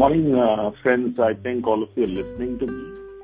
Morning, 0.00 0.34
uh, 0.34 0.72
friends. 0.82 1.18
I 1.18 1.32
think 1.32 1.66
all 1.66 1.82
of 1.82 1.88
you 1.96 2.04
are 2.04 2.06
listening 2.06 2.58
to 2.58 2.66
me. 2.66 2.82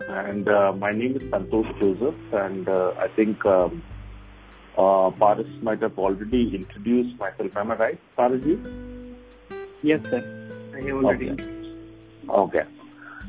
And 0.08 0.48
uh, 0.48 0.72
my 0.72 0.90
name 0.90 1.16
is 1.16 1.22
Santosh 1.24 1.70
Joseph. 1.78 2.14
And 2.32 2.66
uh, 2.66 2.94
I 2.98 3.08
think 3.08 3.44
um, 3.44 3.82
uh, 4.78 5.10
Paresh 5.20 5.62
might 5.62 5.82
have 5.82 5.98
already 5.98 6.54
introduced 6.54 7.18
myself. 7.18 7.54
Am 7.58 7.72
I 7.72 7.76
right, 7.76 8.00
Pareshji? 8.16 8.56
Yes, 9.82 10.00
sir. 10.04 10.22
I 10.74 10.80
have 10.86 11.04
already. 11.04 11.28
Okay. 11.32 11.50
okay. 12.30 12.62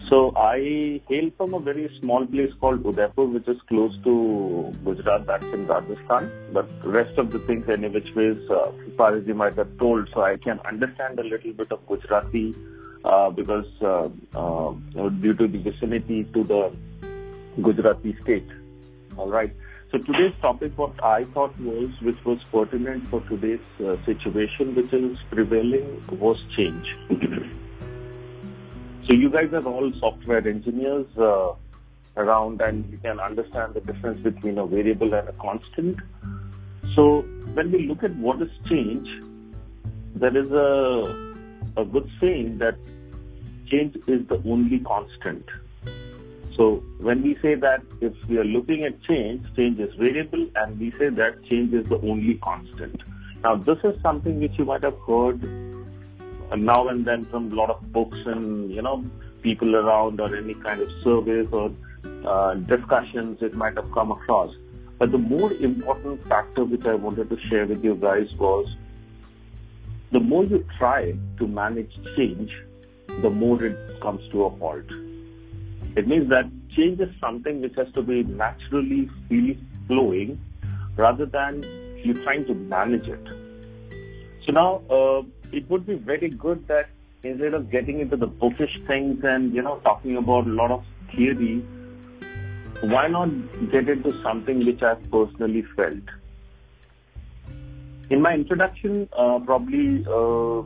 So 0.08 0.32
I 0.38 1.02
hail 1.10 1.30
from 1.36 1.54
a 1.54 1.60
very 1.60 1.92
small 2.00 2.26
place 2.26 2.54
called 2.62 2.86
Udaipur, 2.86 3.26
which 3.26 3.50
is 3.50 3.58
close 3.68 3.94
to 4.06 4.72
Gujarat, 4.86 5.26
that's 5.26 5.44
in 5.44 5.68
Rajasthan. 5.68 6.32
But 6.54 6.70
rest 6.86 7.18
of 7.18 7.32
the 7.32 7.40
things, 7.40 7.66
any 7.68 7.90
which 7.90 8.08
ways, 8.16 8.38
uh, 8.50 8.72
Pareshji 8.96 9.36
might 9.36 9.56
have 9.56 9.78
told, 9.80 10.08
so 10.14 10.22
I 10.22 10.38
can 10.38 10.62
understand 10.62 11.20
a 11.20 11.24
little 11.24 11.52
bit 11.52 11.74
of 11.74 11.86
Gujarati 11.88 12.54
because 13.04 13.68
uh, 13.82 14.10
uh, 14.36 14.74
due 15.10 15.34
to 15.34 15.48
the 15.48 15.58
vicinity 15.60 16.24
to 16.34 16.44
the 16.44 16.76
Gujarati 17.62 18.18
state. 18.24 18.48
All 19.18 19.30
right. 19.30 19.54
So 19.92 20.00
today's 20.00 20.34
topic, 20.42 20.76
what 20.76 21.04
I 21.04 21.26
thought 21.26 21.58
was, 21.60 21.92
which 22.02 22.18
was 22.26 22.40
pertinent 22.52 23.08
for 23.10 23.22
today's 23.22 23.60
uh, 23.80 23.96
situation, 24.06 24.74
which 24.74 24.92
is 24.92 25.20
prevailing, 25.30 26.04
was 26.20 26.44
change. 26.56 26.96
So 29.06 29.16
you 29.16 29.30
guys 29.30 29.52
are 29.52 29.66
all 29.68 29.92
software 30.00 30.48
engineers 30.48 31.06
uh, 31.18 31.52
around, 32.16 32.62
and 32.62 32.90
you 32.90 32.98
can 33.00 33.20
understand 33.20 33.74
the 33.74 33.82
difference 33.82 34.22
between 34.22 34.58
a 34.58 34.66
variable 34.66 35.14
and 35.14 35.28
a 35.28 35.34
constant. 35.34 36.00
So 36.96 37.24
when 37.54 37.70
we 37.74 37.86
look 37.86 38.02
at 38.04 38.16
what 38.16 38.42
is 38.42 38.50
change, 38.70 39.10
there 40.16 40.36
is 40.38 40.50
a 40.52 41.33
a 41.78 41.86
good 41.86 42.10
saying 42.22 42.58
that 42.60 42.76
change 43.68 43.96
is 44.08 44.28
the 44.28 44.42
only 44.46 44.80
constant. 44.80 45.46
So 46.56 46.84
when 47.00 47.24
we 47.24 47.36
say 47.42 47.56
that 47.56 47.82
if 48.02 48.14
we 48.28 48.38
are 48.38 48.44
looking 48.44 48.84
at 48.84 49.02
change, 49.04 49.44
change 49.56 49.80
is 49.80 49.94
variable, 49.96 50.48
and 50.56 50.80
we 50.80 50.92
say 51.00 51.10
that 51.10 51.44
change 51.46 51.74
is 51.74 51.88
the 51.88 52.00
only 52.02 52.36
constant. 52.36 53.02
Now 53.44 53.56
this 53.56 53.80
is 53.84 54.00
something 54.02 54.40
which 54.40 54.58
you 54.58 54.66
might 54.66 54.84
have 54.84 54.98
heard 55.08 55.42
now 56.56 56.88
and 56.88 57.06
then 57.06 57.26
from 57.26 57.52
a 57.52 57.56
lot 57.56 57.70
of 57.70 57.92
books 57.92 58.18
and 58.26 58.70
you 58.72 58.82
know 58.82 59.04
people 59.42 59.76
around 59.76 60.20
or 60.20 60.36
any 60.36 60.54
kind 60.54 60.80
of 60.82 60.88
surveys 61.04 61.48
or 61.52 61.72
uh, 62.26 62.54
discussions 62.54 63.40
it 63.42 63.56
might 63.56 63.76
have 63.76 63.92
come 63.92 64.12
across. 64.12 64.54
But 65.00 65.12
the 65.12 65.18
more 65.18 65.52
important 65.54 66.26
factor 66.28 66.64
which 66.64 66.86
I 66.86 66.94
wanted 66.94 67.30
to 67.30 67.38
share 67.50 67.66
with 67.66 67.84
you 67.84 67.96
guys 67.96 68.28
was 68.38 68.68
the 70.14 70.20
more 70.20 70.46
you 70.46 70.64
try 70.78 71.14
to 71.40 71.48
manage 71.48 71.92
change, 72.16 72.52
the 73.22 73.30
more 73.30 73.64
it 73.64 74.00
comes 74.00 74.22
to 74.32 74.44
a 74.46 74.50
halt. 74.50 74.86
It 75.96 76.08
means 76.08 76.30
that 76.30 76.46
change 76.70 77.00
is 77.00 77.10
something 77.20 77.62
which 77.62 77.76
has 77.76 77.92
to 77.94 78.04
be 78.04 78.24
naturally 78.24 79.10
free 79.28 79.60
flowing 79.88 80.40
rather 80.96 81.26
than 81.26 81.64
you 82.04 82.14
trying 82.24 82.46
to 82.46 82.54
manage 82.54 83.08
it. 83.08 83.28
So 84.46 84.52
now, 84.52 84.82
uh, 84.90 85.24
it 85.52 85.68
would 85.70 85.88
be 85.88 85.96
very 85.96 86.30
good 86.30 86.68
that 86.68 86.90
instead 87.24 87.56
of 87.56 87.72
getting 87.72 88.00
into 88.00 88.16
the 88.16 88.28
bookish 88.28 88.80
things 88.86 89.24
and 89.24 89.54
you 89.54 89.62
know 89.62 89.80
talking 89.84 90.18
about 90.18 90.46
a 90.46 90.50
lot 90.50 90.70
of 90.70 90.84
theory, 91.16 91.60
why 92.82 93.08
not 93.08 93.30
get 93.72 93.90
into 93.90 94.12
something 94.22 94.64
which 94.66 94.84
I've 94.84 95.10
personally 95.10 95.64
felt? 95.76 96.18
In 98.10 98.22
my 98.22 98.34
introduction, 98.34 99.08
uh, 99.14 99.40
probably 99.40 100.06
uh, 100.06 100.64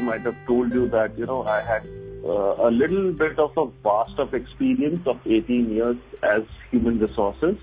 might 0.00 0.22
have 0.22 0.36
told 0.46 0.72
you 0.72 0.88
that 0.88 1.18
you 1.18 1.26
know 1.26 1.42
I 1.44 1.62
had 1.62 1.86
uh, 2.24 2.68
a 2.68 2.70
little 2.70 3.12
bit 3.12 3.38
of 3.38 3.56
a 3.56 3.66
vast 3.82 4.18
of 4.18 4.34
experience 4.34 5.06
of 5.06 5.20
18 5.26 5.70
years 5.70 5.96
as 6.22 6.42
human 6.70 6.98
resources, 6.98 7.56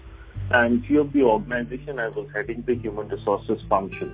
and 0.51 0.85
few 0.85 1.01
of 1.01 1.11
the 1.11 1.23
organization 1.23 1.99
I 1.99 2.09
was 2.09 2.27
heading 2.33 2.63
the 2.65 2.75
human 2.75 3.07
resources 3.09 3.61
function. 3.67 4.13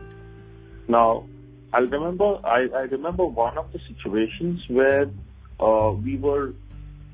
Now, 0.88 1.26
I 1.74 1.80
remember 1.80 2.40
I, 2.44 2.68
I 2.76 2.82
remember 2.84 3.26
one 3.26 3.58
of 3.58 3.72
the 3.74 3.80
situations 3.88 4.64
where 4.70 5.10
uh, 5.60 5.92
we 5.92 6.18
were 6.18 6.54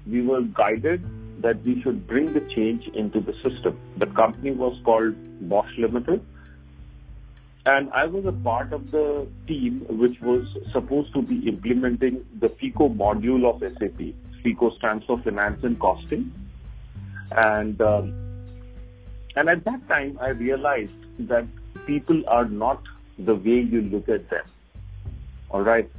we 0.08 0.22
were 0.22 0.44
guided 0.44 1.04
that 1.42 1.62
we 1.64 1.82
should 1.82 2.08
bring 2.08 2.32
the 2.32 2.42
change 2.56 2.88
into 2.94 3.20
the 3.20 3.34
system. 3.44 3.78
The 3.98 4.06
company 4.06 4.52
was 4.52 4.80
called 4.86 5.16
Bosch 5.50 5.72
Limited, 5.78 6.26
and 7.66 7.92
I 7.92 8.06
was 8.06 8.26
a 8.26 8.32
part 8.32 8.74
of 8.74 8.92
the 8.92 9.28
team 9.48 9.86
which 9.90 10.22
was 10.22 10.46
supposed 10.72 11.14
to 11.14 11.22
be 11.22 11.48
implementing 11.48 12.26
the 12.40 12.50
FICO 12.50 12.90
module 12.90 13.50
of 13.50 13.60
SAP. 13.60 14.14
FICO 14.44 14.70
stands 14.78 15.06
for 15.06 15.20
Finance 15.22 15.64
and 15.64 15.80
Costing, 15.80 16.32
and 17.32 17.82
um, 17.82 18.14
and 19.36 19.50
at 19.50 19.64
that 19.66 19.88
time 19.88 20.20
I 20.22 20.30
realized 20.30 20.94
that 21.28 21.46
people 21.88 22.24
are 22.28 22.46
not 22.46 22.84
the 23.18 23.36
way 23.36 23.62
you 23.62 23.82
look 23.82 24.10
at 24.10 24.30
them. 24.30 24.46
All 25.50 25.62
right. 25.62 25.90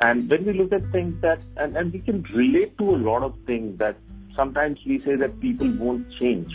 And 0.00 0.30
when 0.30 0.44
we 0.44 0.52
look 0.52 0.72
at 0.72 0.90
things 0.92 1.20
that, 1.22 1.40
and, 1.56 1.76
and 1.76 1.92
we 1.92 1.98
can 1.98 2.22
relate 2.34 2.78
to 2.78 2.94
a 2.94 2.98
lot 2.98 3.22
of 3.22 3.34
things 3.46 3.78
that 3.78 3.96
sometimes 4.34 4.78
we 4.86 4.98
say 5.00 5.16
that 5.16 5.40
people 5.40 5.70
won't 5.78 6.10
change. 6.18 6.52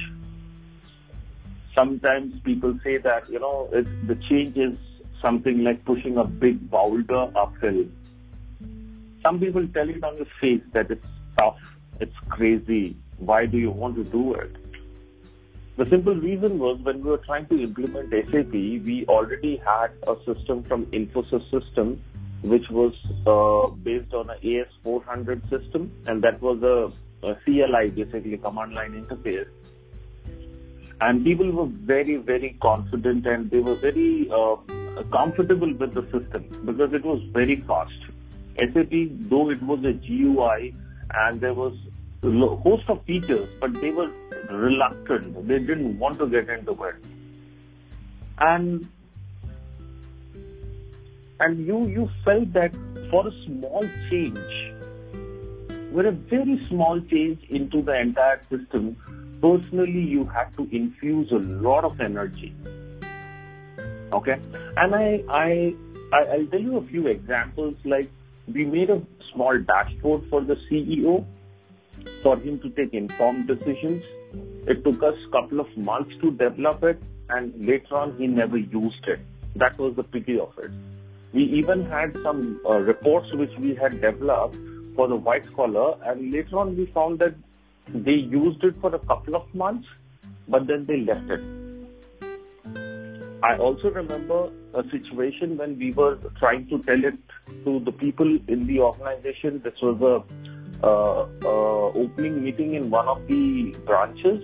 Sometimes 1.76 2.40
people 2.42 2.78
say 2.84 2.98
that, 2.98 3.30
you 3.30 3.40
know, 3.40 3.70
it, 3.72 4.08
the 4.08 4.16
change 4.30 4.58
is 4.58 4.78
something 5.22 5.64
like 5.64 5.84
pushing 5.86 6.18
a 6.18 6.24
big 6.24 6.70
boulder 6.70 7.32
uphill. 7.36 7.86
Some 9.24 9.40
people 9.40 9.68
tell 9.70 9.90
it 9.90 10.04
on 10.04 10.18
your 10.18 10.28
face 10.40 10.62
that 10.74 10.92
it's 10.92 11.06
tough, 11.40 11.58
it's 12.00 12.16
crazy. 12.30 12.96
Why 13.18 13.46
do 13.46 13.58
you 13.58 13.72
want 13.72 13.96
to 13.96 14.04
do 14.04 14.34
it? 14.34 14.56
The 15.76 15.90
simple 15.90 16.14
reason 16.14 16.60
was 16.60 16.80
when 16.82 17.04
we 17.04 17.10
were 17.10 17.18
trying 17.18 17.48
to 17.48 17.60
implement 17.60 18.12
SAP, 18.12 18.52
we 18.52 19.06
already 19.08 19.58
had 19.58 19.92
a 20.08 20.16
system 20.24 20.64
from 20.64 20.86
Infosys 20.88 21.50
system, 21.50 22.00
which 22.44 22.70
was 22.70 22.94
uh, 23.26 23.74
based 23.78 24.14
on 24.14 24.30
an 24.30 24.38
AS400 24.44 25.50
system, 25.50 25.92
and 26.06 26.22
that 26.22 26.40
was 26.42 26.62
a, 26.62 27.28
a 27.28 27.36
CLI, 27.44 27.90
basically 27.90 28.38
command 28.38 28.74
line 28.76 28.92
interface. 28.92 29.48
And 31.02 31.24
people 31.24 31.52
were 31.52 31.68
very, 31.68 32.16
very 32.18 32.58
confident 32.62 33.26
and 33.26 33.50
they 33.52 33.60
were 33.60 33.76
very 33.76 34.30
uh, 34.32 34.56
comfortable 35.12 35.74
with 35.74 35.94
the 35.94 36.04
system 36.04 36.46
because 36.66 36.94
it 36.94 37.04
was 37.04 37.22
very 37.32 37.62
fast. 37.68 37.92
SAP, 38.58 38.92
though 39.30 39.50
it 39.50 39.62
was 39.64 39.84
a 39.84 39.94
GUI 39.94 40.76
and 41.14 41.42
there 41.42 41.54
was 41.54 41.74
a 42.24 42.56
host 42.58 42.84
of 42.88 43.04
features, 43.06 43.50
but 43.60 43.74
they 43.82 43.92
were 43.92 44.12
reluctant. 44.50 45.48
They 45.48 45.60
didn't 45.60 46.00
want 46.00 46.18
to 46.20 46.28
get 46.28 46.50
into 46.50 46.72
it. 46.84 46.96
And 48.40 48.88
and 51.40 51.66
you 51.66 51.88
you 51.88 52.10
felt 52.24 52.54
that 52.54 52.76
for 53.10 53.28
a 53.28 53.32
small 53.46 53.84
change, 54.10 54.38
with 55.92 56.06
a 56.06 56.12
very 56.12 56.66
small 56.68 57.02
change 57.02 57.44
into 57.50 57.82
the 57.82 58.00
entire 58.00 58.42
system, 58.44 58.96
personally 59.44 60.04
you 60.16 60.26
had 60.34 60.56
to 60.58 60.68
infuse 60.72 61.32
a 61.32 61.42
lot 61.68 61.84
of 61.84 62.00
energy. 62.00 62.56
Okay, 64.14 64.38
and 64.78 64.96
I 64.96 65.24
I, 65.30 65.76
I'll 66.14 66.48
tell 66.48 66.62
you 66.62 66.78
a 66.78 66.86
few 66.88 67.08
examples. 67.08 67.76
Like 67.84 68.10
we 68.48 68.66
made 68.66 68.90
a 68.90 69.02
small 69.34 69.60
dashboard 69.60 70.24
for 70.30 70.42
the 70.42 70.56
CEO 70.70 71.26
for 72.22 72.38
him 72.38 72.60
to 72.60 72.70
take 72.70 72.94
informed 72.94 73.48
decisions. 73.48 74.06
It 74.68 74.84
took 74.84 75.04
us 75.04 75.16
a 75.28 75.32
couple 75.32 75.60
of 75.60 75.78
months 75.78 76.16
to 76.22 76.32
develop 76.32 76.84
it, 76.84 77.02
and 77.30 77.66
later 77.66 77.98
on, 77.98 78.18
he 78.18 78.28
never 78.28 78.58
used 78.58 79.08
it. 79.08 79.20
That 79.56 79.78
was 79.78 79.96
the 79.96 80.04
pity 80.04 80.40
of 80.40 80.58
it. 80.58 80.72
We 81.34 81.44
even 81.60 81.86
had 81.86 82.16
some 82.24 82.62
uh, 82.70 82.80
reports 82.80 83.34
which 83.34 83.52
we 83.60 83.76
had 83.76 84.00
developed 84.02 84.58
for 84.96 85.08
the 85.08 85.16
white 85.16 85.52
collar, 85.56 85.96
and 86.04 86.32
later 86.32 86.60
on, 86.60 86.78
we 86.78 86.86
found 86.88 87.20
that 87.20 87.36
they 87.88 88.12
used 88.12 88.64
it 88.64 88.76
for 88.82 88.94
a 88.94 89.00
couple 89.00 89.36
of 89.36 89.54
months, 89.54 89.88
but 90.48 90.68
then 90.68 90.86
they 90.86 91.02
left 91.02 91.30
it. 91.30 91.42
I 93.44 93.58
also 93.58 93.92
remember 93.92 94.50
a 94.74 94.84
situation 94.90 95.58
when 95.58 95.78
we 95.78 95.92
were 95.92 96.18
trying 96.40 96.68
to 96.70 96.80
tell 96.80 97.04
it 97.04 97.18
to 97.66 97.80
the 97.82 97.92
people 97.92 98.40
in 98.48 98.68
the 98.68 98.80
organization. 98.80 99.62
This 99.64 99.74
was 99.82 100.00
a 100.02 100.86
uh, 100.86 101.28
uh, 101.44 102.00
opening 102.00 102.44
meeting 102.44 102.74
in 102.76 102.90
one 102.90 103.08
of 103.08 103.26
the 103.28 103.76
branches, 103.86 104.42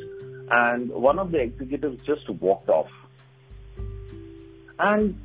and 0.51 0.89
one 0.89 1.17
of 1.17 1.31
the 1.31 1.39
executives 1.39 2.01
just 2.05 2.29
walked 2.29 2.69
off. 2.69 2.89
And 4.79 5.17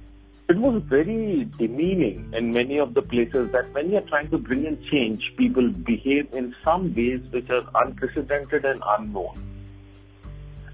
it 0.48 0.56
was 0.56 0.82
very 0.82 1.48
demeaning 1.58 2.32
in 2.34 2.52
many 2.52 2.78
of 2.78 2.94
the 2.94 3.02
places 3.02 3.50
that 3.52 3.72
when 3.72 3.90
you're 3.90 4.02
trying 4.02 4.30
to 4.30 4.38
bring 4.38 4.64
in 4.66 4.78
change, 4.90 5.32
people 5.36 5.68
behave 5.70 6.32
in 6.32 6.54
some 6.62 6.94
ways 6.94 7.20
which 7.30 7.48
are 7.50 7.64
unprecedented 7.82 8.64
and 8.64 8.82
unknown. 8.98 9.42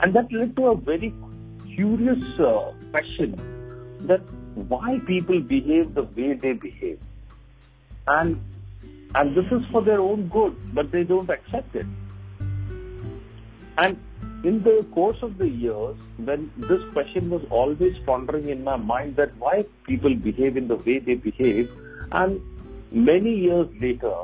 And 0.01 0.15
that 0.15 0.33
led 0.33 0.57
to 0.57 0.67
a 0.69 0.77
very 0.77 1.15
curious 1.75 2.41
uh, 2.41 2.73
question 2.91 3.37
that 4.07 4.23
why 4.55 4.99
people 5.07 5.41
behave 5.41 5.95
the 5.95 6.03
way 6.03 6.33
they 6.35 6.53
behave. 6.53 6.99
And 8.07 8.41
And 9.15 9.37
this 9.37 9.47
is 9.51 9.65
for 9.73 9.83
their 9.83 10.01
own 10.01 10.29
good, 10.29 10.57
but 10.73 10.91
they 10.93 11.03
don't 11.03 11.31
accept 11.31 11.75
it. 11.75 11.87
And 13.77 13.99
in 14.43 14.63
the 14.63 14.87
course 14.95 15.19
of 15.23 15.37
the 15.39 15.49
years, 15.49 15.97
when 16.17 16.51
this 16.57 16.83
question 16.93 17.29
was 17.31 17.43
always 17.51 17.97
pondering 18.07 18.49
in 18.49 18.65
my 18.65 18.77
mind 18.77 19.17
that 19.17 19.37
why 19.37 19.65
people 19.85 20.15
behave 20.15 20.57
in 20.57 20.69
the 20.69 20.77
way 20.77 20.99
they 20.99 21.15
behave, 21.15 21.71
and 22.13 22.41
many 22.91 23.35
years 23.35 23.69
later, 23.81 24.15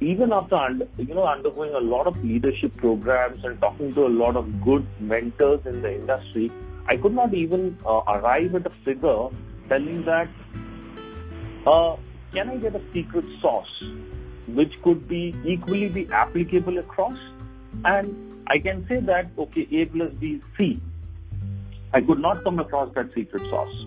even 0.00 0.32
after 0.32 0.56
you 0.96 1.14
know 1.14 1.26
undergoing 1.26 1.74
a 1.74 1.78
lot 1.78 2.06
of 2.06 2.24
leadership 2.24 2.74
programs 2.76 3.44
and 3.44 3.60
talking 3.60 3.92
to 3.94 4.06
a 4.06 4.12
lot 4.22 4.36
of 4.36 4.64
good 4.64 4.86
mentors 5.00 5.60
in 5.66 5.82
the 5.82 5.94
industry, 5.94 6.50
I 6.86 6.96
could 6.96 7.14
not 7.14 7.34
even 7.34 7.78
uh, 7.84 8.00
arrive 8.06 8.54
at 8.54 8.66
a 8.66 8.72
figure 8.84 9.28
telling 9.68 10.04
that 10.06 10.28
uh, 11.66 11.96
can 12.32 12.48
I 12.48 12.56
get 12.56 12.74
a 12.74 12.80
secret 12.92 13.24
sauce 13.40 13.82
which 14.48 14.72
could 14.82 15.06
be 15.06 15.34
equally 15.44 15.88
be 15.88 16.08
applicable 16.10 16.78
across? 16.78 17.18
And 17.84 18.31
I 18.52 18.58
can 18.58 18.86
say 18.86 19.00
that 19.00 19.30
okay, 19.38 19.66
A 19.72 19.86
plus 19.86 20.12
B 20.20 20.32
is 20.32 20.42
C. 20.58 20.78
I 21.94 22.02
could 22.02 22.18
not 22.18 22.44
come 22.44 22.58
across 22.58 22.92
that 22.94 23.10
secret 23.14 23.48
sauce. 23.48 23.86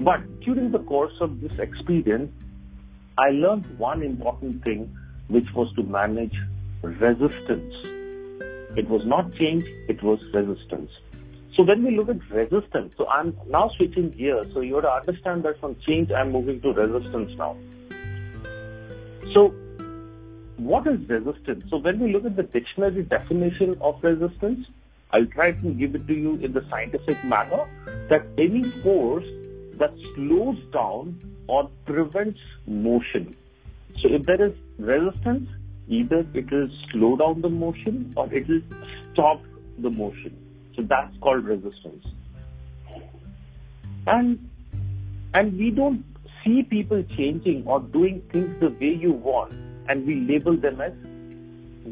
But 0.00 0.40
during 0.40 0.70
the 0.70 0.78
course 0.78 1.12
of 1.20 1.42
this 1.42 1.58
experience, 1.58 2.32
I 3.18 3.28
learned 3.28 3.66
one 3.78 4.02
important 4.02 4.64
thing 4.64 4.96
which 5.28 5.52
was 5.54 5.70
to 5.74 5.82
manage 5.82 6.34
resistance. 6.80 7.74
It 8.78 8.88
was 8.88 9.04
not 9.04 9.34
change, 9.34 9.64
it 9.90 10.02
was 10.02 10.24
resistance. 10.32 10.90
So 11.54 11.62
when 11.62 11.84
we 11.84 11.94
look 11.94 12.08
at 12.08 12.30
resistance, 12.30 12.94
so 12.96 13.06
I'm 13.08 13.36
now 13.48 13.70
switching 13.76 14.08
gears. 14.08 14.54
So 14.54 14.60
you 14.60 14.76
have 14.76 14.84
to 14.84 14.90
understand 14.90 15.42
that 15.42 15.60
from 15.60 15.76
change, 15.86 16.10
I'm 16.10 16.32
moving 16.32 16.62
to 16.62 16.72
resistance 16.72 17.32
now. 17.36 17.58
So 19.34 19.54
what 20.64 20.86
is 20.86 21.08
resistance? 21.08 21.64
So 21.70 21.78
when 21.78 21.98
we 21.98 22.12
look 22.12 22.24
at 22.24 22.36
the 22.36 22.42
dictionary 22.42 23.02
definition 23.02 23.74
of 23.80 24.02
resistance, 24.02 24.68
I'll 25.12 25.26
try 25.26 25.52
to 25.52 25.70
give 25.72 25.94
it 25.94 26.06
to 26.06 26.14
you 26.14 26.36
in 26.36 26.52
the 26.52 26.64
scientific 26.70 27.22
manner 27.24 27.68
that 28.08 28.26
any 28.38 28.70
force 28.82 29.26
that 29.78 29.92
slows 30.14 30.58
down 30.72 31.18
or 31.48 31.68
prevents 31.84 32.40
motion. 32.66 33.34
So 34.00 34.08
if 34.10 34.22
there 34.22 34.46
is 34.46 34.52
resistance, 34.78 35.48
either 35.88 36.26
it 36.34 36.50
will 36.50 36.68
slow 36.90 37.16
down 37.16 37.40
the 37.40 37.50
motion 37.50 38.12
or 38.16 38.32
it 38.32 38.48
will 38.48 38.62
stop 39.12 39.42
the 39.78 39.90
motion. 39.90 40.36
So 40.76 40.82
that's 40.82 41.16
called 41.18 41.44
resistance. 41.44 42.06
And 44.06 44.50
and 45.34 45.58
we 45.58 45.70
don't 45.70 46.04
see 46.44 46.62
people 46.62 47.02
changing 47.16 47.64
or 47.66 47.80
doing 47.80 48.22
things 48.32 48.60
the 48.60 48.70
way 48.70 48.94
you 48.94 49.12
want 49.12 49.52
and 49.92 50.06
we 50.06 50.14
label 50.32 50.56
them 50.56 50.80
as 50.80 50.92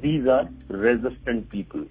these 0.03 0.27
are 0.27 0.49
resistant 0.69 1.49
people. 1.51 1.85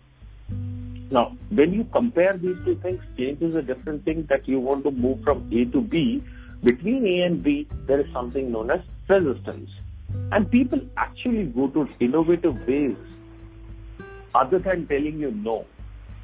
Now, 1.11 1.37
when 1.49 1.73
you 1.73 1.83
compare 1.91 2.33
these 2.33 2.57
two 2.65 2.75
things, 2.83 3.01
change 3.17 3.41
is 3.41 3.55
a 3.55 3.61
different 3.61 4.05
thing 4.05 4.25
that 4.29 4.47
you 4.47 4.59
want 4.59 4.83
to 4.85 4.91
move 4.91 5.23
from 5.23 5.47
A 5.51 5.65
to 5.65 5.81
B. 5.81 6.23
Between 6.63 7.05
A 7.07 7.21
and 7.27 7.43
B, 7.43 7.67
there 7.85 7.99
is 7.99 8.11
something 8.11 8.51
known 8.51 8.71
as 8.71 8.81
resistance. 9.07 9.69
And 10.31 10.49
people 10.49 10.81
actually 10.97 11.45
go 11.45 11.67
to 11.69 11.87
innovative 11.99 12.67
ways 12.67 12.97
other 14.33 14.59
than 14.59 14.87
telling 14.87 15.19
you 15.19 15.31
no. 15.31 15.65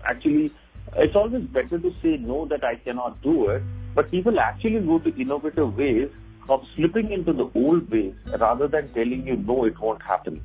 Actually, 0.04 0.52
it's 0.96 1.16
always 1.16 1.44
better 1.44 1.80
to 1.80 1.94
say 2.02 2.18
no 2.18 2.46
that 2.48 2.64
I 2.64 2.76
cannot 2.76 3.22
do 3.22 3.50
it, 3.50 3.64
but 3.94 4.12
people 4.12 4.40
actually 4.40 4.80
go 4.80 5.00
to 5.00 5.16
innovative 5.20 5.76
ways 5.78 6.10
of 6.50 6.64
slipping 6.76 7.12
into 7.12 7.34
the 7.34 7.50
old 7.56 7.90
ways 7.90 8.14
rather 8.40 8.68
than 8.68 8.88
telling 8.90 9.26
you 9.28 9.36
no, 9.36 9.66
it 9.66 9.80
won't 9.80 10.02
happen. 10.02 10.44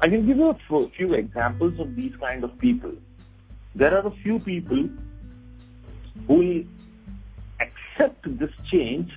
I 0.00 0.08
can 0.08 0.26
give 0.26 0.36
you 0.36 0.50
a 0.50 0.88
few 0.90 1.14
examples 1.14 1.78
of 1.80 1.96
these 1.96 2.14
kind 2.20 2.44
of 2.44 2.56
people. 2.58 2.92
There 3.74 3.92
are 3.96 4.06
a 4.06 4.10
few 4.22 4.38
people 4.38 4.88
who 6.26 6.34
will 6.34 6.64
accept 7.60 8.38
this 8.38 8.52
change 8.70 9.10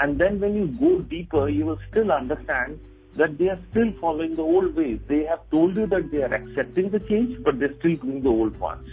and 0.00 0.18
then 0.18 0.40
when 0.40 0.54
you 0.54 0.66
go 0.68 1.00
deeper, 1.00 1.48
you 1.48 1.66
will 1.66 1.78
still 1.90 2.10
understand 2.10 2.80
that 3.14 3.36
they 3.36 3.48
are 3.48 3.58
still 3.70 3.92
following 4.00 4.34
the 4.34 4.42
old 4.42 4.74
ways. 4.74 4.98
They 5.06 5.24
have 5.24 5.40
told 5.50 5.76
you 5.76 5.86
that 5.86 6.10
they 6.10 6.22
are 6.22 6.34
accepting 6.34 6.90
the 6.90 6.98
change, 6.98 7.42
but 7.44 7.58
they're 7.58 7.74
still 7.78 7.94
doing 7.96 8.22
the 8.22 8.30
old 8.30 8.58
ones. 8.58 8.88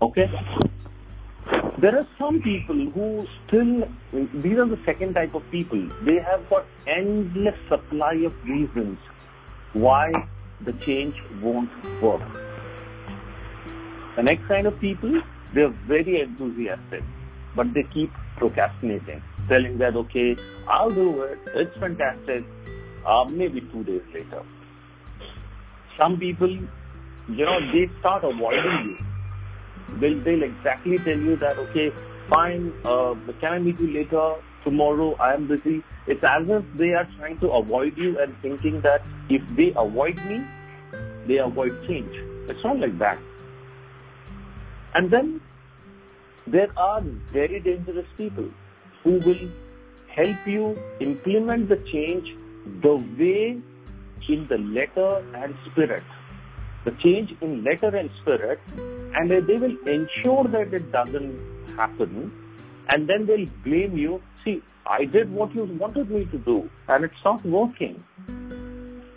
Okay? 0.00 0.30
There 1.80 1.96
are 1.96 2.06
some 2.18 2.42
people 2.42 2.90
who 2.90 3.26
still, 3.46 3.88
these 4.34 4.58
are 4.58 4.66
the 4.66 4.80
second 4.84 5.14
type 5.14 5.34
of 5.34 5.48
people. 5.50 5.88
They 6.04 6.18
have 6.18 6.48
got 6.50 6.66
endless 6.86 7.54
supply 7.68 8.14
of 8.26 8.34
reasons 8.44 8.98
why 9.74 10.12
the 10.62 10.72
change 10.84 11.14
won't 11.40 11.70
work. 12.02 12.22
The 14.16 14.22
next 14.22 14.46
kind 14.48 14.66
of 14.66 14.80
people, 14.80 15.22
they're 15.52 15.76
very 15.86 16.20
enthusiastic 16.20 17.04
but 17.58 17.74
they 17.74 17.82
keep 17.92 18.12
procrastinating, 18.36 19.22
telling 19.48 19.78
that, 19.78 19.96
okay, 19.96 20.36
I'll 20.68 20.90
do 20.90 21.22
it, 21.22 21.38
it's 21.54 21.76
fantastic, 21.78 22.44
uh, 23.04 23.24
maybe 23.30 23.60
two 23.72 23.82
days 23.84 24.02
later. 24.14 24.42
Some 25.96 26.18
people, 26.18 26.50
you 26.50 27.44
know, 27.44 27.58
they 27.72 27.90
start 27.98 28.24
avoiding 28.24 28.96
you. 28.96 29.17
They'll, 29.94 30.20
they'll 30.20 30.42
exactly 30.42 30.98
tell 30.98 31.18
you 31.18 31.36
that, 31.36 31.58
okay, 31.58 31.92
fine, 32.28 32.72
uh, 32.84 33.14
can 33.40 33.52
I 33.52 33.58
meet 33.58 33.80
you 33.80 33.92
later? 33.92 34.34
Tomorrow 34.64 35.14
I 35.14 35.34
am 35.34 35.48
busy. 35.48 35.82
It's 36.06 36.22
as 36.22 36.48
if 36.48 36.64
they 36.74 36.90
are 36.92 37.08
trying 37.18 37.38
to 37.40 37.50
avoid 37.50 37.96
you 37.96 38.18
and 38.18 38.36
thinking 38.42 38.80
that 38.82 39.02
if 39.28 39.46
they 39.56 39.72
avoid 39.76 40.22
me, 40.26 40.44
they 41.26 41.38
avoid 41.38 41.86
change. 41.86 42.14
It's 42.50 42.62
not 42.64 42.78
like 42.78 42.98
that. 42.98 43.18
And 44.94 45.10
then 45.10 45.40
there 46.46 46.70
are 46.76 47.00
very 47.00 47.60
dangerous 47.60 48.06
people 48.16 48.48
who 49.04 49.18
will 49.18 49.50
help 50.08 50.46
you 50.46 50.76
implement 51.00 51.68
the 51.68 51.76
change 51.92 52.34
the 52.82 52.94
way 53.18 53.60
in 54.28 54.46
the 54.48 54.58
letter 54.58 55.24
and 55.34 55.54
spirit. 55.70 56.02
The 56.84 56.92
change 57.02 57.34
in 57.40 57.64
letter 57.64 57.94
and 57.94 58.10
spirit, 58.22 58.60
and 58.76 59.30
they 59.30 59.56
will 59.56 59.76
ensure 59.86 60.44
that 60.44 60.72
it 60.72 60.90
doesn't 60.92 61.38
happen, 61.76 62.32
and 62.88 63.08
then 63.08 63.26
they'll 63.26 63.46
blame 63.64 63.96
you. 63.96 64.22
See, 64.44 64.62
I 64.86 65.04
did 65.04 65.30
what 65.32 65.54
you 65.54 65.64
wanted 65.64 66.10
me 66.10 66.24
to 66.26 66.38
do, 66.38 66.70
and 66.88 67.04
it's 67.04 67.24
not 67.24 67.44
working. 67.44 68.02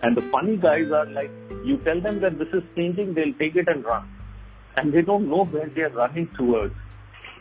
And 0.03 0.17
the 0.17 0.21
funny 0.31 0.57
guys 0.57 0.91
are 0.91 1.05
like, 1.05 1.29
you 1.63 1.77
tell 1.77 2.01
them 2.01 2.19
that 2.21 2.39
this 2.39 2.47
is 2.53 2.63
changing, 2.75 3.13
they'll 3.13 3.33
take 3.33 3.55
it 3.55 3.67
and 3.67 3.85
run. 3.85 4.09
And 4.77 4.91
they 4.91 5.01
don't 5.01 5.29
know 5.29 5.45
where 5.45 5.67
they're 5.67 5.89
running 5.89 6.27
towards. 6.35 6.74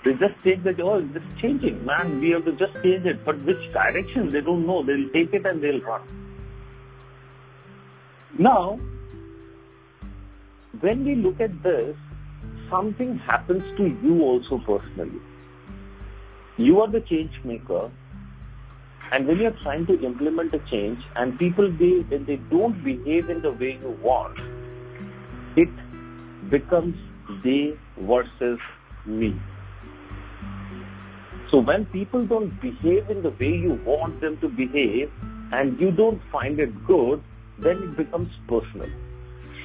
They 0.04 0.12
just 0.14 0.38
take 0.42 0.62
that, 0.64 0.80
oh, 0.80 0.98
it's 1.14 1.40
changing, 1.40 1.84
man. 1.84 2.20
We 2.20 2.30
have 2.30 2.44
to 2.44 2.52
just 2.52 2.74
change 2.82 3.06
it. 3.06 3.24
But 3.24 3.42
which 3.42 3.72
direction? 3.72 4.28
They 4.28 4.40
don't 4.40 4.66
know. 4.66 4.82
They'll 4.82 5.08
take 5.10 5.32
it 5.32 5.46
and 5.46 5.62
they'll 5.62 5.80
run. 5.80 6.02
Now, 8.38 8.78
when 10.78 11.04
we 11.04 11.16
look 11.16 11.40
at 11.40 11.62
this, 11.62 11.96
something 12.70 13.18
happens 13.18 13.62
to 13.76 13.86
you 14.02 14.22
also 14.22 14.58
personally. 14.58 15.20
You 16.56 16.80
are 16.80 16.88
the 16.88 17.00
change 17.00 17.32
maker, 17.42 17.90
and 19.12 19.26
when 19.26 19.38
you're 19.38 19.58
trying 19.62 19.86
to 19.86 20.00
implement 20.04 20.54
a 20.54 20.60
change, 20.70 21.02
and 21.16 21.36
people 21.38 21.70
they 21.72 22.00
when 22.10 22.24
they 22.24 22.36
don't 22.36 22.82
behave 22.84 23.28
in 23.28 23.42
the 23.42 23.52
way 23.52 23.78
you 23.82 23.98
want, 24.00 24.38
it 25.56 25.68
becomes 26.48 26.96
they 27.42 27.76
versus 27.98 28.60
me. 29.04 29.34
So 31.50 31.58
when 31.58 31.86
people 31.86 32.24
don't 32.24 32.60
behave 32.60 33.10
in 33.10 33.22
the 33.22 33.30
way 33.30 33.56
you 33.56 33.80
want 33.84 34.20
them 34.20 34.36
to 34.38 34.48
behave 34.48 35.10
and 35.52 35.80
you 35.80 35.90
don't 35.90 36.22
find 36.30 36.60
it 36.60 36.86
good, 36.86 37.22
then 37.58 37.82
it 37.82 37.96
becomes 37.96 38.30
personal. 38.46 38.88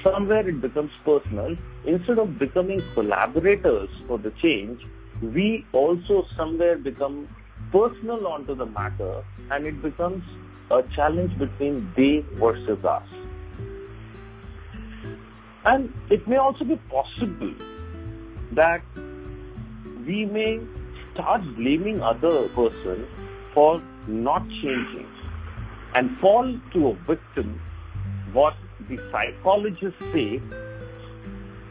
Somewhere 0.05 0.47
it 0.47 0.62
becomes 0.62 0.91
personal. 1.03 1.57
Instead 1.83 2.19
of 2.19 2.38
becoming 2.38 2.79
collaborators 2.93 3.89
for 4.07 4.19
the 4.19 4.31
change, 4.39 4.79
we 5.21 5.65
also 5.74 6.25
somewhere 6.38 6.77
become 6.77 7.27
personal 7.71 8.27
onto 8.27 8.53
the 8.53 8.67
matter 8.67 9.24
and 9.50 9.65
it 9.65 9.81
becomes 9.81 10.24
a 10.69 10.83
challenge 10.95 11.35
between 11.39 11.91
they 11.97 12.24
versus 12.39 12.85
us. 12.85 13.07
And 15.65 15.91
it 16.12 16.27
may 16.27 16.38
also 16.38 16.65
be 16.65 16.75
possible 16.89 17.55
that 18.51 18.83
we 20.05 20.25
may 20.25 20.59
start 21.13 21.41
blaming 21.55 22.01
other 22.03 22.47
person 22.50 23.07
for 23.55 23.81
not 24.07 24.47
changing 24.62 25.07
and 25.95 26.15
fall 26.19 26.59
to 26.74 26.89
a 26.89 26.93
victim 27.07 27.59
what 28.33 28.53
the 28.89 28.98
psychologists 29.12 30.00
say 30.13 30.41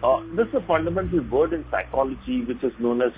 uh, 0.02 0.20
this 0.34 0.48
is 0.48 0.54
a 0.54 0.60
fundamental 0.62 1.20
word 1.22 1.52
in 1.52 1.64
psychology 1.70 2.44
which 2.44 2.62
is 2.62 2.72
known 2.78 3.02
as 3.02 3.12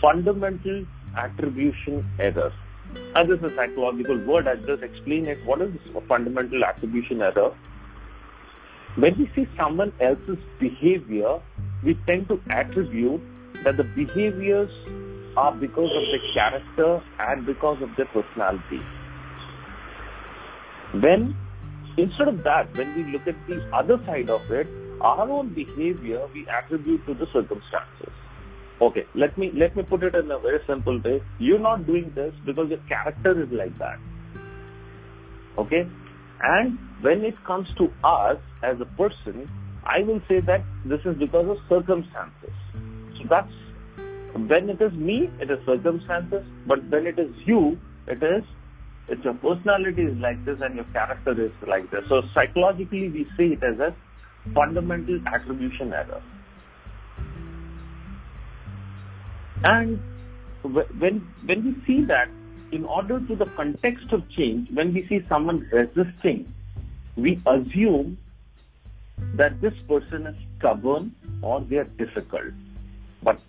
fundamental 0.00 0.84
attribution 1.16 2.04
error 2.18 2.52
And 3.14 3.28
this 3.30 3.38
is 3.38 3.52
a 3.52 3.56
psychological 3.56 4.18
word. 4.24 4.48
I'll 4.48 4.56
just 4.56 4.82
explain 4.82 5.26
it. 5.26 5.44
What 5.44 5.60
is 5.62 5.74
a 5.94 6.00
fundamental 6.02 6.64
attribution 6.64 7.22
error? 7.22 7.54
When 8.96 9.18
we 9.18 9.30
see 9.34 9.46
someone 9.56 9.92
else's 10.00 10.38
behavior, 10.58 11.40
we 11.82 11.94
tend 12.06 12.28
to 12.28 12.40
attribute 12.50 13.20
that 13.64 13.76
the 13.76 13.84
behaviors 13.84 14.70
are 15.36 15.52
because 15.52 15.90
of 15.94 16.02
their 16.12 16.32
character 16.32 17.02
and 17.18 17.44
because 17.44 17.82
of 17.82 17.94
their 17.96 18.06
personality. 18.06 18.80
When 20.92 21.36
instead 21.96 22.28
of 22.28 22.42
that, 22.44 22.76
when 22.76 22.94
we 22.94 23.04
look 23.12 23.26
at 23.26 23.36
the 23.46 23.62
other 23.72 24.00
side 24.06 24.30
of 24.30 24.50
it, 24.50 24.66
our 25.00 25.28
own 25.30 25.48
behavior 25.48 26.26
we 26.32 26.46
attribute 26.48 27.04
to 27.06 27.14
the 27.14 27.26
circumstances. 27.32 28.12
Okay, 28.80 29.06
let 29.14 29.36
me 29.38 29.50
let 29.54 29.74
me 29.74 29.82
put 29.82 30.02
it 30.02 30.14
in 30.14 30.30
a 30.30 30.38
very 30.38 30.60
simple 30.66 31.00
way. 31.00 31.22
You're 31.38 31.58
not 31.58 31.86
doing 31.86 32.12
this 32.14 32.34
because 32.44 32.68
your 32.68 32.80
character 32.88 33.40
is 33.42 33.50
like 33.50 33.76
that. 33.78 33.98
Okay? 35.58 35.88
And 36.42 36.78
when 37.00 37.24
it 37.24 37.42
comes 37.44 37.68
to 37.78 37.90
us 38.04 38.38
as 38.62 38.80
a 38.80 38.84
person, 38.84 39.48
I 39.84 40.02
will 40.02 40.20
say 40.28 40.40
that 40.40 40.62
this 40.84 41.00
is 41.06 41.16
because 41.16 41.48
of 41.48 41.58
circumstances. 41.68 42.52
So 43.18 43.24
that's 43.28 43.52
when 44.34 44.68
it 44.68 44.82
is 44.82 44.92
me, 44.92 45.30
it 45.40 45.50
is 45.50 45.58
circumstances, 45.64 46.44
but 46.66 46.84
when 46.90 47.06
it 47.06 47.18
is 47.18 47.32
you, 47.46 47.78
it 48.06 48.22
is 48.22 48.44
it's 49.08 49.24
your 49.24 49.34
personality 49.34 50.02
is 50.02 50.18
like 50.18 50.44
this 50.44 50.60
and 50.60 50.74
your 50.74 50.84
character 50.92 51.40
is 51.40 51.52
like 51.66 51.90
this. 51.90 52.04
So 52.08 52.22
psychologically, 52.34 53.08
we 53.08 53.28
see 53.36 53.52
it 53.52 53.62
as 53.62 53.78
a 53.78 53.94
fundamental 54.52 55.20
attribution 55.26 55.92
error. 55.92 56.22
And 59.64 60.00
when 60.62 61.20
when 61.44 61.64
we 61.64 61.86
see 61.86 62.04
that, 62.04 62.28
in 62.72 62.84
order 62.84 63.20
to 63.20 63.36
the 63.36 63.46
context 63.46 64.12
of 64.12 64.28
change, 64.30 64.70
when 64.70 64.92
we 64.92 65.06
see 65.06 65.24
someone 65.28 65.68
resisting, 65.72 66.52
we 67.16 67.40
assume 67.46 68.18
that 69.34 69.60
this 69.60 69.74
person 69.88 70.26
is 70.26 70.36
stubborn 70.58 71.14
or 71.42 71.60
they 71.60 71.76
are 71.76 71.84
difficult. 71.84 72.52
But 73.22 73.40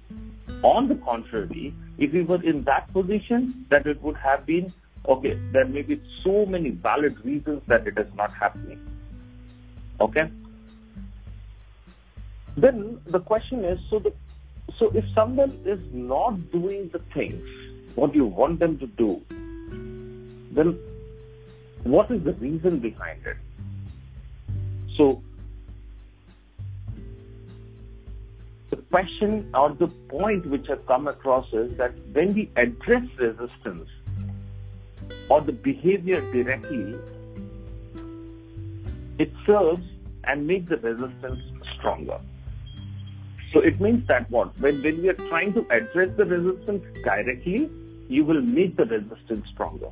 on 0.64 0.88
the 0.88 0.96
contrary, 0.96 1.74
if 1.98 2.14
we 2.14 2.22
were 2.22 2.42
in 2.42 2.64
that 2.64 2.92
position, 2.94 3.66
that 3.70 3.86
it 3.86 4.02
would 4.02 4.18
have 4.18 4.46
been 4.46 4.72
okay, 5.06 5.40
there 5.52 5.66
may 5.66 5.82
be 5.82 6.02
so 6.24 6.46
many 6.46 6.70
valid 6.70 7.24
reasons 7.26 7.62
that 7.68 7.88
it 7.88 7.98
is 7.98 8.08
not 8.16 8.34
happening. 8.34 8.80
Okay? 10.00 10.30
Then 12.56 13.00
the 13.06 13.20
question 13.20 13.64
is 13.64 13.80
so 13.90 14.00
the 14.00 14.14
so 14.80 14.92
if 14.94 15.06
someone 15.16 15.52
is 15.66 15.80
not 15.94 16.52
doing 16.52 16.90
the 16.90 17.00
things 17.14 17.44
what 17.96 18.14
you 18.14 18.26
want 18.26 18.60
them 18.60 18.78
to 18.80 18.88
do, 18.88 19.22
then 20.52 20.78
what 21.84 22.12
is 22.12 22.24
the 22.24 22.34
reason 22.34 22.80
behind 22.80 23.26
it? 23.26 23.38
So 24.98 25.22
the 28.70 28.78
question 28.78 29.50
or 29.54 29.70
the 29.74 29.88
point 29.88 30.46
which 30.48 30.70
I've 30.70 30.86
come 30.86 31.08
across 31.08 31.52
is 31.54 31.78
that 31.78 31.94
when 32.12 32.34
we 32.34 32.50
address 32.56 33.04
resistance 33.18 33.90
or 35.30 35.42
the 35.42 35.52
behavior 35.52 36.22
directly, 36.32 36.96
it 39.20 39.32
serves 39.46 39.82
and 40.26 40.46
makes 40.46 40.70
the 40.70 40.78
resistance 40.78 41.40
stronger. 41.78 42.20
So 43.54 43.62
it 43.62 43.80
means 43.80 44.08
that 44.08 44.30
what? 44.30 44.60
When, 44.60 44.82
when 44.84 45.02
we 45.02 45.10
are 45.10 45.14
trying 45.14 45.54
to 45.54 45.66
address 45.70 46.10
the 46.18 46.26
resistance 46.26 46.84
directly, 47.04 47.70
you 48.10 48.26
will 48.26 48.42
make 48.42 48.76
the 48.76 48.86
resistance 48.86 49.48
stronger. 49.54 49.90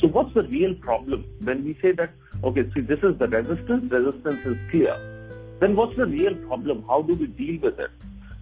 So 0.00 0.08
what's 0.08 0.34
the 0.34 0.42
real 0.44 0.74
problem? 0.74 1.24
When 1.42 1.64
we 1.64 1.78
say 1.80 1.92
that, 1.92 2.10
okay, 2.44 2.64
see, 2.74 2.80
this 2.80 2.98
is 3.02 3.16
the 3.18 3.28
resistance, 3.28 3.90
resistance 3.90 4.44
is 4.44 4.56
clear. 4.70 4.96
Then 5.60 5.76
what's 5.76 5.96
the 5.96 6.06
real 6.06 6.34
problem? 6.46 6.84
How 6.88 7.02
do 7.02 7.14
we 7.14 7.26
deal 7.26 7.60
with 7.60 7.78
it? 7.78 7.90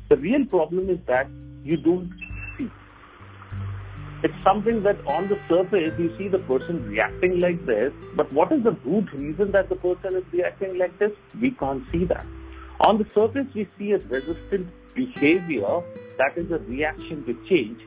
The 0.09 0.17
real 0.17 0.45
problem 0.47 0.89
is 0.91 0.99
that 1.07 1.29
you 1.63 1.77
don't. 1.77 2.11
It's 4.23 4.43
something 4.45 4.83
that 4.83 4.99
on 5.07 5.29
the 5.29 5.39
surface 5.49 5.99
you 5.99 6.15
see 6.19 6.29
the 6.29 6.41
person 6.41 6.87
reacting 6.87 7.41
like 7.41 7.65
this, 7.65 7.93
but 8.17 8.31
what 8.33 8.53
is 8.53 8.63
the 8.63 8.73
root 8.85 9.11
reason 9.15 9.51
that 9.53 9.71
the 9.71 9.77
person 9.77 10.15
is 10.15 10.25
reacting 10.31 10.77
like 10.77 10.99
this? 10.99 11.13
We 11.41 11.53
can't 11.53 11.83
see 11.91 12.05
that. 12.05 12.27
On 12.81 12.99
the 12.99 13.07
surface, 13.15 13.47
we 13.55 13.67
see 13.79 13.93
a 13.93 13.99
resistant 13.99 14.69
behavior 14.95 15.83
that 16.19 16.37
is 16.37 16.51
a 16.51 16.59
reaction 16.59 17.25
to 17.25 17.35
change, 17.49 17.81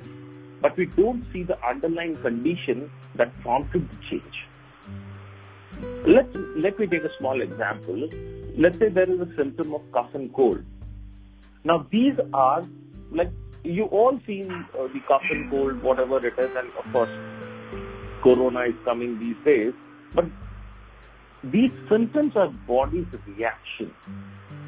but 0.60 0.76
we 0.76 0.88
don't 0.88 1.24
see 1.32 1.44
the 1.44 1.58
underlying 1.64 2.16
condition 2.18 2.90
that 3.16 3.40
prompted 3.42 3.88
the 3.92 3.98
change. 4.10 4.48
Let, 6.08 6.34
let 6.58 6.80
me 6.80 6.88
take 6.88 7.04
a 7.04 7.16
small 7.20 7.42
example. 7.42 8.10
Let's 8.58 8.80
say 8.80 8.90
there 8.90 9.10
is 9.10 9.20
a 9.20 9.30
symptom 9.36 9.74
of 9.74 9.82
cough 9.92 10.16
and 10.16 10.34
cold. 10.34 10.64
Now, 11.64 11.86
these 11.92 12.16
are 12.34 12.64
like 13.12 13.32
you 13.64 13.86
all 13.86 14.20
seen 14.28 14.52
uh, 14.52 14.88
the 14.88 15.00
cough 15.08 15.24
and 15.32 15.50
cold, 15.50 15.82
whatever 15.82 16.26
it 16.26 16.38
is, 16.38 16.52
and 16.56 16.70
of 16.78 16.92
course, 16.92 17.10
corona 18.22 18.62
is 18.62 18.76
coming 18.86 19.20
these 19.20 19.38
days. 19.46 19.74
But 20.14 20.26
these 21.44 21.72
symptoms 21.90 22.36
are 22.36 22.50
body's 22.68 23.08
reaction 23.28 23.94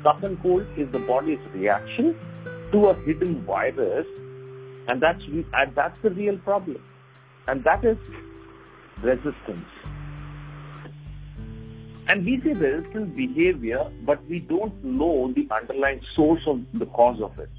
cough 0.06 0.22
and 0.22 0.40
cold 0.44 0.68
is 0.78 0.92
the 0.92 1.00
body's 1.00 1.40
reaction 1.52 2.16
to 2.72 2.90
a 2.90 2.94
hidden 3.06 3.42
virus, 3.44 4.06
and 4.88 5.02
that's 5.02 5.24
and 5.28 5.76
that's 5.76 6.00
the 6.04 6.12
real 6.12 6.38
problem, 6.50 6.84
and 7.48 7.64
that 7.64 7.84
is 7.84 7.98
resistance. 9.02 9.72
And 12.08 12.24
we 12.24 12.40
see 12.42 12.54
resistant 12.54 13.16
behavior, 13.16 13.84
but 14.06 14.24
we 14.30 14.40
don't 14.40 14.84
know 14.84 15.34
the 15.36 15.48
underlying 15.60 16.02
source 16.16 16.44
of 16.46 16.62
the 16.74 16.86
cause 16.86 17.20
of 17.20 17.40
it. 17.40 17.50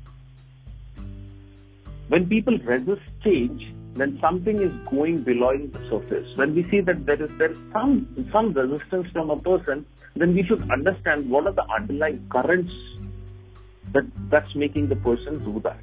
When 2.09 2.29
people 2.29 2.57
resist 2.59 3.03
change, 3.25 3.75
then 3.95 4.19
something 4.21 4.61
is 4.61 4.73
going 4.91 5.23
below 5.23 5.57
the 5.57 5.89
surface. 5.89 6.29
When 6.37 6.55
we 6.55 6.69
see 6.71 6.81
that 6.81 7.07
there 7.07 7.23
is 7.23 7.31
there 7.39 7.53
is 7.53 7.59
some 7.73 8.07
some 8.33 8.53
resistance 8.53 9.09
from 9.13 9.31
a 9.31 9.37
person, 9.37 9.87
then 10.15 10.35
we 10.35 10.45
should 10.45 10.71
understand 10.71 11.29
what 11.31 11.47
are 11.47 11.53
the 11.53 11.67
underlying 11.73 12.27
currents 12.29 12.73
that 13.93 14.05
that's 14.31 14.55
making 14.55 14.89
the 14.89 14.97
person 14.97 15.43
do 15.45 15.61
that. 15.61 15.81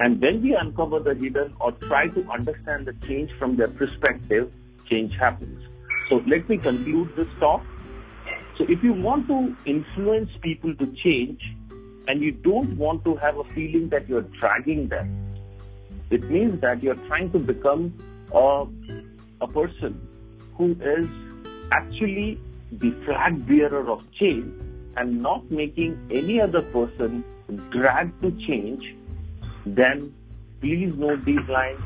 And 0.00 0.20
when 0.20 0.42
we 0.42 0.54
uncover 0.54 0.98
the 0.98 1.14
hidden 1.14 1.54
or 1.60 1.72
try 1.72 2.08
to 2.08 2.30
understand 2.30 2.86
the 2.86 2.94
change 3.06 3.30
from 3.38 3.56
their 3.56 3.68
perspective, 3.68 4.50
change 4.88 5.14
happens. 5.16 5.62
So 6.08 6.22
let 6.26 6.48
me 6.48 6.56
conclude 6.56 7.14
this 7.16 7.28
talk. 7.38 7.62
So 8.56 8.64
if 8.68 8.82
you 8.82 8.94
want 8.94 9.28
to 9.28 9.54
influence 9.66 10.30
people 10.40 10.74
to 10.74 10.86
change 11.04 11.40
and 12.10 12.22
you 12.22 12.32
don't 12.32 12.76
want 12.76 13.04
to 13.04 13.14
have 13.14 13.36
a 13.38 13.44
feeling 13.54 13.88
that 13.90 14.08
you're 14.08 14.26
dragging 14.40 14.88
them, 14.88 15.08
it 16.10 16.28
means 16.28 16.60
that 16.60 16.82
you're 16.82 17.02
trying 17.06 17.30
to 17.30 17.38
become 17.38 17.94
a, 18.32 18.66
a 19.40 19.46
person 19.46 19.94
who 20.56 20.72
is 20.94 21.06
actually 21.70 22.40
the 22.72 22.90
flag 23.04 23.46
bearer 23.46 23.88
of 23.88 24.02
change 24.18 24.52
and 24.96 25.22
not 25.22 25.48
making 25.52 25.96
any 26.10 26.40
other 26.40 26.62
person 26.62 27.22
drag 27.70 28.10
to 28.22 28.32
change, 28.44 28.82
then 29.64 30.12
please 30.60 30.92
note 30.96 31.24
these 31.24 31.48
lines. 31.48 31.80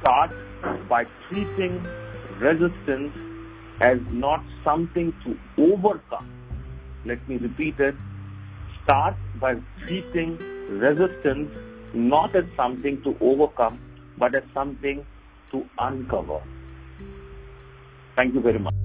Start 0.00 0.30
by 0.88 1.04
treating 1.28 1.84
resistance 2.38 3.12
as 3.80 3.98
not 4.12 4.44
something 4.62 5.12
to 5.24 5.36
overcome. 5.60 6.30
Let 7.04 7.28
me 7.28 7.38
repeat 7.38 7.80
it. 7.80 7.96
Start 8.88 9.16
by 9.38 9.54
treating 9.86 10.38
resistance 10.70 11.50
not 11.92 12.34
as 12.34 12.44
something 12.56 13.02
to 13.02 13.14
overcome, 13.20 13.82
but 14.16 14.34
as 14.34 14.42
something 14.54 15.04
to 15.52 15.62
uncover. 15.78 16.38
Thank 18.16 18.32
you 18.32 18.40
very 18.40 18.58
much. 18.58 18.77